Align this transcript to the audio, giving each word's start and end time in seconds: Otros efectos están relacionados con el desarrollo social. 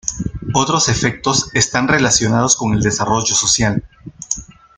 Otros 0.55 0.89
efectos 0.89 1.51
están 1.53 1.87
relacionados 1.87 2.55
con 2.55 2.73
el 2.73 2.81
desarrollo 2.81 3.35
social. 3.35 3.83